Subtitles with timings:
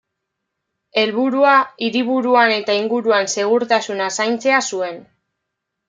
[1.01, 1.51] Helburua,
[1.89, 5.03] hiriburuan eta inguruan segurtasuna zaintzea zuen.